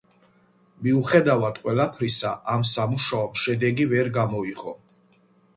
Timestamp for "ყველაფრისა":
1.65-2.31